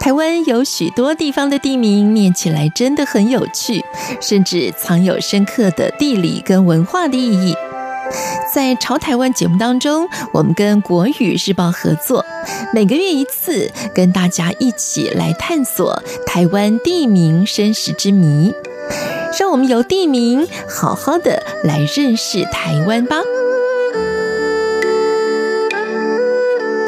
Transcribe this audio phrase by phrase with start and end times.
[0.00, 3.84] 台湾有许多地方的地名，念起来真的很有趣，
[4.20, 7.54] 甚至藏有深刻的地理跟文化的意义。
[8.54, 12.24] 在《潮台湾》节目当中，我们跟国语日报合作，
[12.72, 18.54] 每个月一次，跟大家一起来探索台湾地名身世之谜，
[19.38, 23.16] 让我们由地名好好的来认识台湾吧。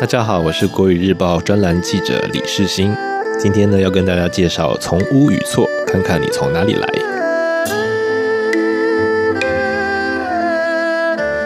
[0.01, 2.97] 大家好，我是国语日报专栏记者李世新。
[3.39, 6.89] 今天呢，要跟大家介绍从屋与错，看看你从哪里来。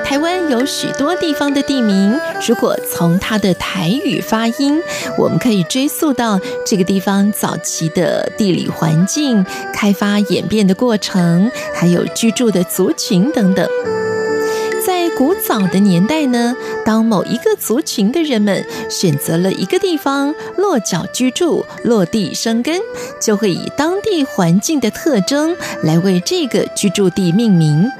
[0.04, 2.16] 台湾有许多地方的地名，
[2.46, 4.80] 如果从它的台语发音，
[5.18, 13.68] 我们可以追溯到这个地方早期的地理环境、开发演变的过程，还有居住的族群等等。
[14.86, 22.80] 在古早的年代呢，当某一个族群的人们选择了一个地方落脚居住、落地生根，
[23.20, 27.90] 就会以当地环境的特征来为这个居住地命名。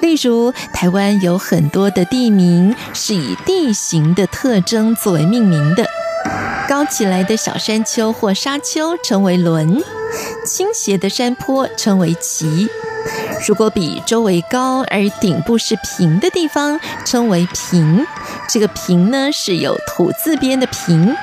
[0.00, 5.84] 例如，台湾有很多的地名是以地形的特征作为命名的，
[6.68, 9.82] 高起来的小山丘或沙丘称为仑，
[10.46, 12.68] 倾斜的山坡称为崎。
[13.46, 18.04] 如果比周围高而顶部是平的地方，称为平。
[18.48, 21.14] 这个平呢，是有土字边的平。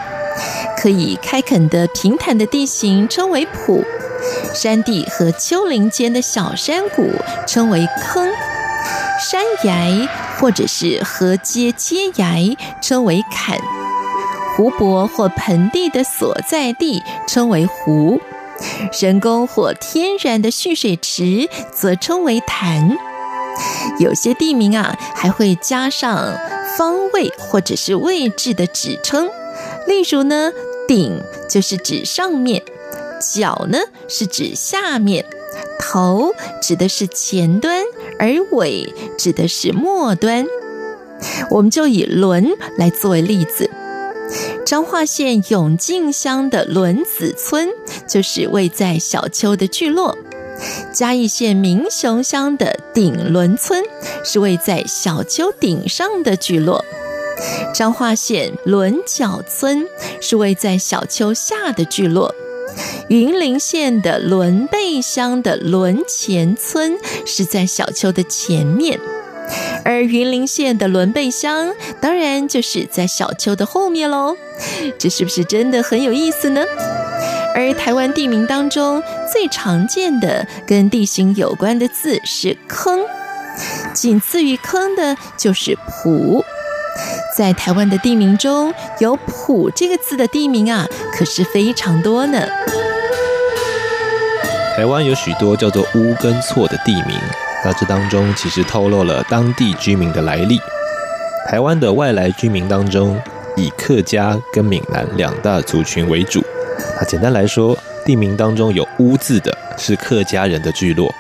[0.78, 3.84] 可以开垦的平坦的地形称为埔。
[4.54, 7.12] 山地和丘陵间的小山谷
[7.48, 8.30] 称为坑。
[9.20, 10.08] 山崖
[10.40, 13.58] 或者是河阶阶崖称为坎。
[14.56, 18.20] 湖泊或盆地的所在地称为湖。
[19.00, 22.98] 人工或天然的蓄水池则称为潭。
[24.00, 26.38] 有些地名啊，还会加上
[26.78, 29.30] 方位或者是位置的指称。
[29.88, 30.52] 例如呢，
[30.88, 32.62] 顶就是指上面，
[33.34, 35.26] 脚呢是指下面，
[35.80, 37.82] 头指的是前端，
[38.20, 40.46] 而尾指的是末端。
[41.50, 43.70] 我们就以轮来作为例子。
[44.66, 47.70] 彰化县永靖乡的仑子村
[48.10, 50.18] 就是位在小丘的聚落；
[50.92, 53.84] 嘉义县民雄乡的顶仑村
[54.24, 56.84] 是位在小丘顶上的聚落；
[57.76, 59.86] 彰化县仑角村
[60.20, 62.34] 是位在小丘下的聚落；
[63.08, 69.00] 云林县的仑背乡的仑前村是在小丘的前面。
[69.86, 74.36] 而云林县的仑背乡，当然就是在小丘的后面喽。
[74.98, 76.66] 这是不是真的很有意思呢？
[77.56, 79.02] 而台湾地名当中
[79.32, 83.00] 最常见的跟地形有关的字是“坑”，
[83.94, 86.44] 仅次于“坑”的就是“埔”。
[87.38, 92.46] 在台湾的地名中有“埔”这个字的地名啊，可是非常多呢。
[94.76, 97.18] 台湾有许多叫做“乌”跟“错”的地名。
[97.66, 100.60] 大致当中其实透露了当地居民的来历。
[101.48, 103.20] 台湾的外来居民当中，
[103.56, 106.44] 以客家跟闽南两大族群为主。
[106.96, 107.76] 那简单来说，
[108.06, 111.12] 地名当中有“屋”字的是客家人的聚落，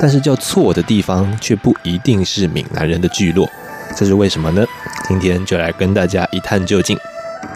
[0.00, 3.48] 但是叫“错”的地方却不一定是闽南人的聚落。
[3.94, 4.66] 这是为什么呢？
[5.06, 6.98] 今天就来跟大家一探究竟。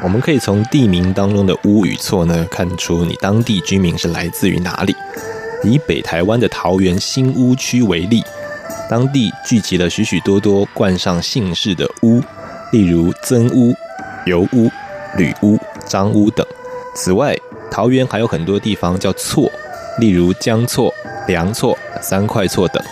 [0.01, 4.95] 我们可以从地名当中的“屋”与“错”呢，看出你当地居民是来自于哪里。
[5.65, 8.23] 以北台湾的桃园新屋区为例，
[8.89, 12.21] 当地聚集了许许多多冠上姓氏的屋，
[12.71, 13.75] 例如曾屋、
[14.25, 14.71] 尤屋、
[15.17, 16.47] 吕屋、张屋等。
[16.95, 17.37] 此外，
[17.71, 19.51] 桃园还有很多地方叫错，
[19.99, 20.93] 例如江错、
[21.27, 22.83] 梁错、三块错等。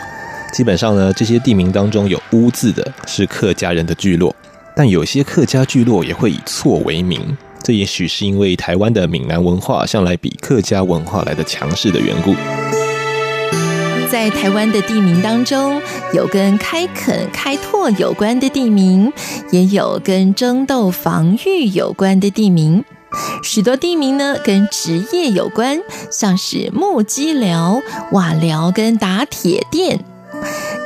[0.53, 4.35] 基本上呢，这些地名当中有屋字的是客家人的聚落，
[4.75, 7.37] 但有些客家聚落也会以错为名。
[7.67, 12.33] 这也许是因为台湾的闽南文化向来比客家文化来得强势的缘故。
[14.09, 15.83] 在台湾的地名当中，
[16.15, 19.13] 有跟开垦、开拓有关的地名，
[19.51, 22.85] 也有跟争斗、防御有关的地名。
[23.43, 30.05] 许多地名呢，跟职业有关，像是木屐寮、瓦寮跟打铁店。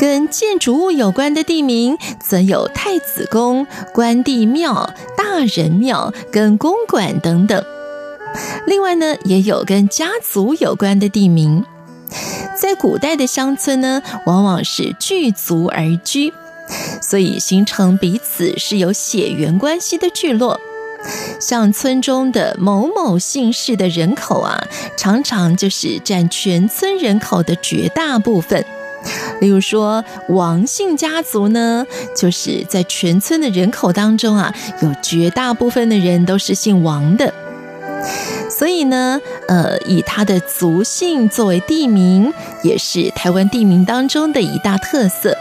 [0.00, 7.62] 跟建筑物有关的地名，则有太子宫、关帝庙、大人庙跟公馆等等。
[8.66, 11.62] 另外呢，也有跟家族有关的地名。
[12.56, 16.32] 在古代的乡村呢，往往是聚族而居，
[17.02, 20.58] 所以形成彼此是有血缘关系的聚落。
[21.38, 24.66] 像村中的某某姓氏的人口啊，
[24.96, 28.64] 常常就是占全村人口的绝大部分。
[29.40, 37.32] 例如说，王姓家族呢，就是在全村的人口当中啊，有绝大部分的人都是姓王的。
[38.50, 42.32] 所以呢，呃，以他的族姓作为地名，
[42.62, 45.36] 也是台湾地名当中的一大特色。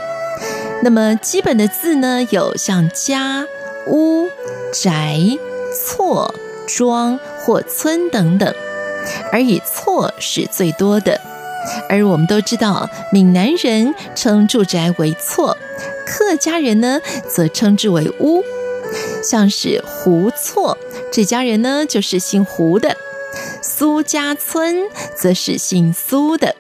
[0.82, 3.46] 那么基本的字呢，有像家、
[3.88, 4.28] 屋、
[4.72, 5.20] 宅、
[5.76, 6.34] 厝、
[6.68, 8.54] 庄或村等等，
[9.32, 11.20] 而以厝是最多的。
[11.90, 15.58] 而我们都知道，闽南人称住宅为厝，
[16.06, 18.44] 客家人呢则称之为屋。
[19.24, 20.78] 像是胡厝
[21.12, 22.98] 这家人呢，就是姓胡的。
[23.62, 26.56] 苏家村则是姓苏的，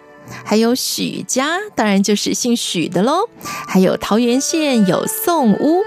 [0.46, 3.28] 还有许家，当然就是姓许的喽。
[3.42, 5.84] 还有桃园县有宋屋，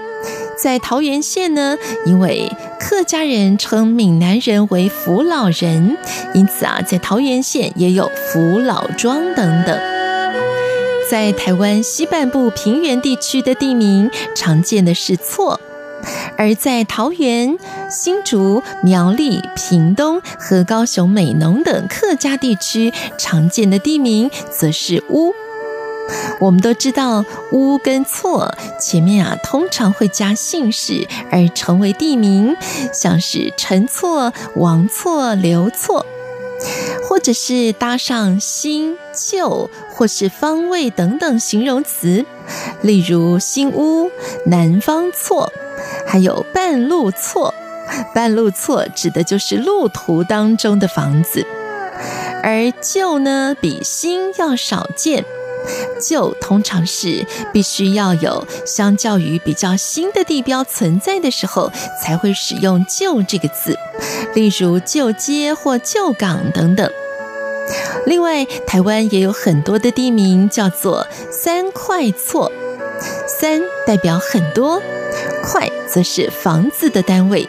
[0.63, 2.49] 在桃园县呢，因为
[2.79, 5.97] 客家人称闽南人为福老人，
[6.33, 9.77] 因此啊，在桃园县也有福老庄等等。
[11.11, 15.59] 在台湾西半部平原地区的地名，常见的是厝。
[16.37, 17.57] 而在桃园、
[17.89, 25.33] 新竹、苗栗、屏东和高雄美浓等客家地区，常见的地名则是屋。
[26.39, 32.55] 我们都知道，屋跟厝前面啊，通常会加姓氏而成为地名，
[32.93, 36.05] 像是陈厝、王厝、刘厝，
[37.07, 42.25] 或者是搭上新、旧或是方位等等形容词，
[42.81, 44.11] 例如新屋、
[44.45, 45.51] 南方厝。
[46.05, 47.53] 还有半路厝，
[48.13, 51.45] 半路厝指的就是路途当中的房子，
[52.43, 55.25] 而旧呢，比新要少见，
[56.01, 61.71] 旧通常是必须要有相较于比较新的地标存在的时候
[62.01, 63.77] 才会使用旧这个字，
[64.33, 66.89] 例如旧街或旧港等等。
[68.05, 72.51] 另外，台湾也有很多的地名叫做三块厝，
[73.27, 74.81] 三代表很多。
[75.43, 77.47] 块则是房子的单位，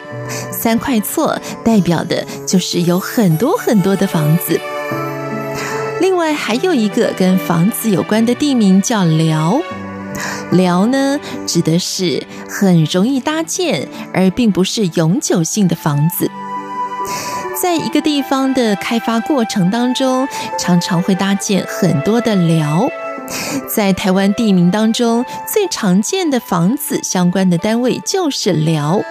[0.51, 4.59] 三块厝代表的就是有很多很多的房子。
[6.01, 9.61] 另外还有一个跟房子有关的地名叫寮，
[10.51, 16.29] 寮呢指的是很容易搭建，而并不是永久性的房子。
[17.61, 20.27] 在一个地方的开发过程当中，
[20.59, 22.87] 常常会搭建很多的寮。
[23.73, 29.01] 在台湾地名当中，最常见的房子相关的单位就是寮。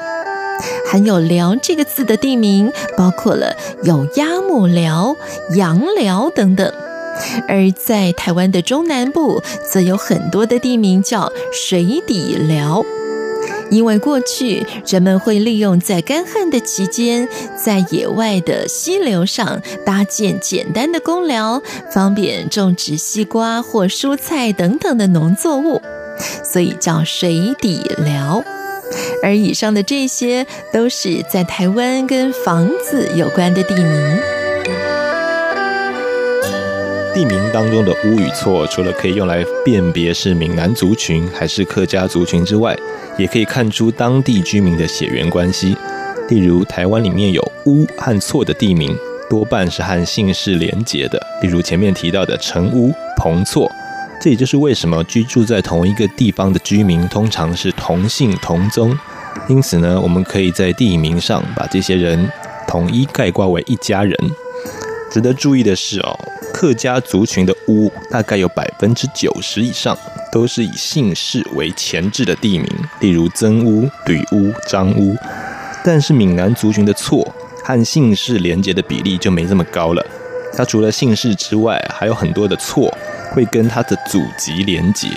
[0.86, 5.16] 含有“寮”这个字的地名，包括了有鸭母寮、
[5.56, 6.72] 洋寮等等。
[7.46, 12.84] 而在台湾的中南部，则有很多的地名叫水底寮。
[13.70, 25.80] 因为过去人们会利用在干旱的期间，在野外的溪流上搭建简单的工寮，方便种植西瓜或蔬菜等等的农作物，
[26.44, 28.44] 所以叫水底寮。
[29.22, 34.18] 而以上的这些都是在台湾跟房子有关的地名。
[37.14, 42.76] 地名当中的屋与厝，除了可以用来辨别是闽南族群还是客家族群之外，
[43.16, 45.76] 也可以看出当地居民的血缘关系。
[46.28, 48.96] 例如，台湾里面有屋和厝的地名，
[49.30, 51.20] 多半是和姓氏连结的。
[51.40, 53.70] 例如前面提到的陈屋、彭厝，
[54.24, 58.98] 这也就是为什么居住在同一个地方的居民通常是同姓同宗。
[59.48, 62.26] 因此呢，我们可以在地名上把这些人
[62.66, 64.16] 统一概括为一家人。
[65.10, 66.18] 值得注意的是哦。
[66.54, 69.94] 客家族群的屋大概有百分之九十以上
[70.32, 72.66] 都是以姓氏为前置的地名，
[73.00, 75.14] 例如曾屋、吕屋、张屋。
[75.84, 77.30] 但是闽南族群的厝
[77.62, 80.02] 和姓氏连结的比例就没这么高了。
[80.56, 82.90] 它除了姓氏之外，还有很多的厝
[83.34, 85.08] 会跟他的祖籍连结，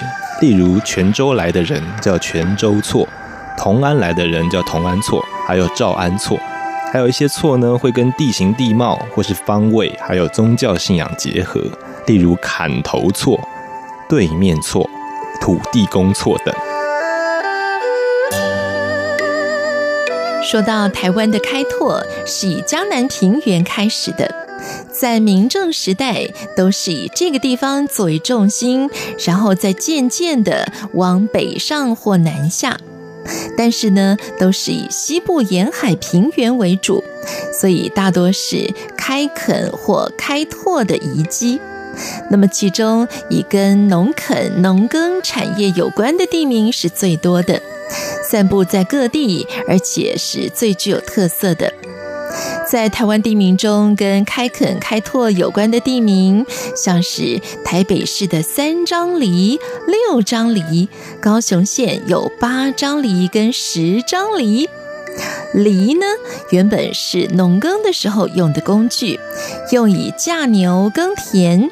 [0.42, 3.08] 例如泉州来的人叫泉州错，
[3.56, 6.40] 同安来的人叫同安错，还有赵安错。
[6.92, 11.62] 还有一些错呢，会跟地形地貌或是方位，还有宗教信仰结合，
[12.08, 13.40] 例如砍头错、
[14.10, 14.90] 对面错、
[15.40, 16.56] 土地公错等。
[20.42, 24.47] 说到台湾的开拓是以江南平原开始的，
[24.92, 28.90] 在明郑时代都是以这个地方作为重心，
[29.26, 32.80] 然后再渐渐的往北上或南下。
[33.58, 37.04] 但是呢，都是以西部沿海平原为主，
[37.60, 41.60] 所以大多是开垦或开拓的遗迹。
[42.30, 47.62] 那么，其中以跟农垦、农耕产业有关的地名是最多的，
[48.24, 51.74] 散布在各地，而且是最具有特色的。
[52.70, 60.88] 在台湾地名中，跟开垦开拓有关的地名，像是台北市的三张犁、六张犁；
[61.22, 64.70] 高雄县有八张犁跟十张犁。
[65.54, 66.06] 犁呢，
[66.52, 69.20] 原本是农耕的时候用的工具，
[69.72, 71.72] 用以驾牛耕田，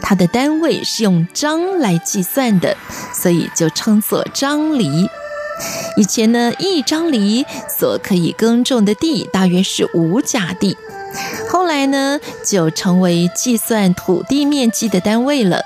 [0.00, 2.76] 它的单位是用张来计算的，
[3.12, 5.08] 所以就称作张犁。
[5.96, 7.44] 以前呢，一张犁
[7.78, 10.76] 所可以耕种的地大约是五甲地，
[11.48, 15.62] 后来呢，就成为计算土地面积的单位了。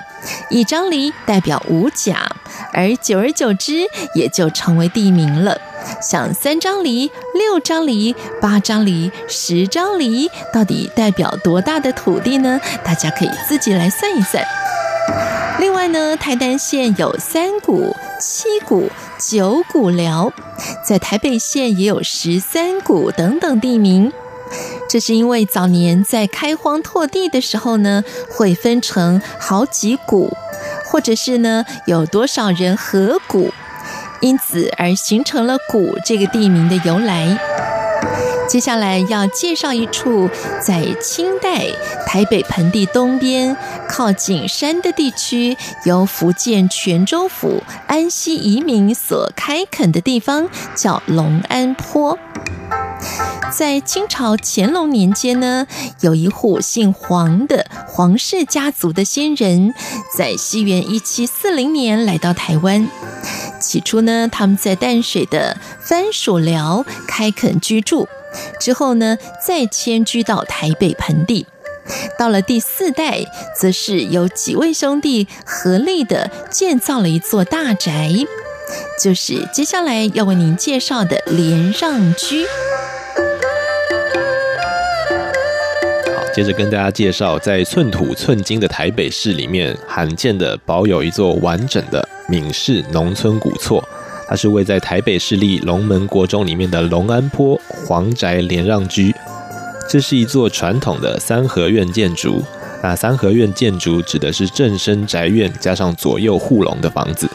[0.48, 2.26] 一张犁代表五甲，
[2.72, 5.60] 而久而久之，也就成为地名了。
[6.00, 12.58] 像三张犁、六张犁、八张犁、十张犁，到底代表多大的土地呢？
[12.82, 14.42] 大家可以自己来算一算。
[15.60, 20.32] 另外呢，台南县有三股、七股、九股寮，
[20.86, 24.12] 在台北县也有十三股等等地名。
[24.88, 30.36] 这是因为早年在开荒拓地的时候呢，会分成好几股，
[30.84, 33.50] 或者是呢有多少人合股，
[34.20, 37.38] 因此而形成了“股”这个地名的由来。
[38.46, 40.28] 接下来要介绍一处
[40.60, 41.66] 在清代
[42.06, 43.56] 台北盆地东边
[43.88, 52.18] 靠近山的地区，由福建泉州府安溪移民所开垦的地方，叫龙安坡。
[53.50, 55.66] 在清朝乾隆年间呢，
[56.00, 59.74] 有一户姓黄的黄氏家族的先人，
[60.16, 62.88] 在西元一七四零年来到台湾。
[63.60, 68.06] 起初呢，他们在淡水的番薯寮开垦居住。
[68.60, 71.46] 之后呢，再迁居到台北盆地。
[72.18, 73.24] 到了第四代，
[73.58, 78.10] 则是有几位兄弟合力的建造了一座大宅，
[78.98, 82.46] 就是接下来要为您介绍的连让居。
[86.16, 93.86] 好，接着跟大家介绍，在寸土寸金的台北市里面，罕见的保有一座完整的闽式农村古厝。
[94.26, 99.14] 它是位在台北市立龙门国中里面的龙安坡黄宅连让居，
[99.88, 102.42] 这是一座传统的三合院建筑。
[102.82, 107.28] 那三合院建筑指的是正身宅院加上左右护龙的房子。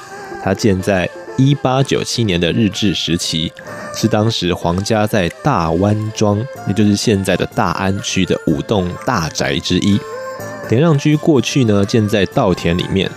[0.44, 3.52] 它建在一八九七年的日治时期，
[3.96, 10.00] 是当时皇家在大湾庄，也就是现在的大安区的五栋大宅之一。
[10.70, 13.10] 连让居过去呢建在稻田里面，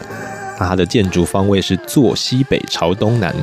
[0.58, 3.34] 那它的建筑方位是坐西北朝东南。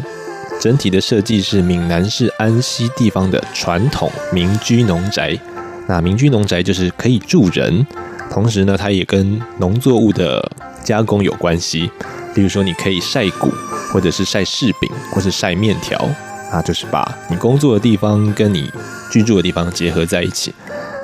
[0.60, 5.38] 整体的设计是闽南市安溪地方的传统民居农宅。
[5.88, 7.86] 那民居农宅就是可以住人，
[8.30, 10.52] 同时呢，它也跟农作物的
[10.84, 11.90] 加工有关系。
[12.36, 13.50] 例如说，你可以晒谷，
[13.92, 15.98] 或者是晒柿饼，或是晒面条，
[16.52, 18.70] 那就是把你工作的地方跟你
[19.12, 20.54] 居住的地方结合在一起。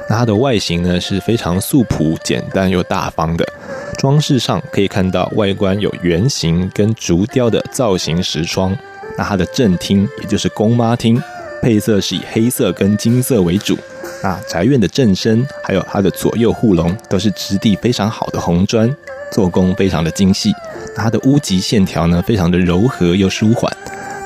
[0.08, 3.46] 那它的外形呢是非常素朴、简单又大方的。
[3.98, 8.78] 装饰上可以看到外观有圆形跟竹雕的造型石窗。
[9.18, 11.22] 那它的正厅，也就是公妈厅，
[11.62, 13.78] 配色是以黑色跟金色为主。
[14.24, 18.94] 那宅院的正身，还有它的左右护龙，都是质地非常好的红砖，
[19.32, 20.54] 做工非常的精细。
[20.96, 23.72] 那它的屋脊线条呢，非常的柔和又舒缓。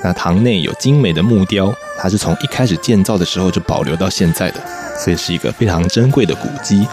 [0.01, 4.61] 那堂内有精美的木雕，它是从一开始建造的时候就保留到现在的，
[4.97, 6.87] 所以是一个非常珍贵的古迹。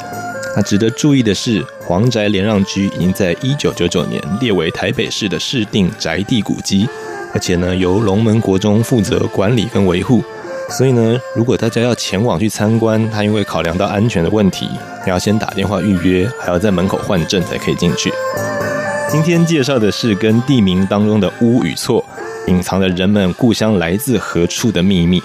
[0.56, 6.88] 那值得注意的是，黄宅连让居已经在一九九九年列为台北市的市定宅地古迹。
[7.36, 10.24] 而且呢，由龙门国中负责管理跟维护，
[10.70, 14.66] 所以呢，如果大家要前往去参观，他因为考量到安全的问题，
[15.06, 18.10] 要先打电话预约，还要在门口换证才可以进去。
[19.10, 22.02] 今天介绍的是跟地名当中的屋与厝，
[22.46, 25.22] 隐藏着人们故乡来自何处的秘密。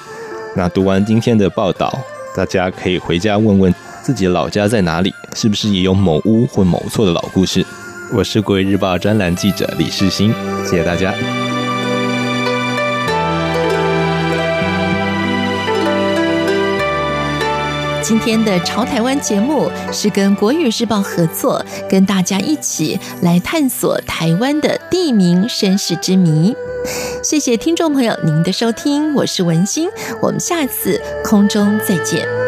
[0.58, 1.98] 那读完今天的报道，
[2.36, 7.66] 大家可以回家问问自己老家在哪里，是不是也有某屋或某厝的老故事？
[8.14, 10.34] 我是国语日报专栏记者李世新，
[10.66, 11.14] 谢谢大家。
[18.02, 26.56] 今天的《潮台湾》节目是跟国语日报合作，跟大家一起来探索台湾的地名身世之谜。
[27.24, 29.88] 谢谢听众朋友您的收听，我是文心，
[30.20, 32.41] 我们下次空中再见。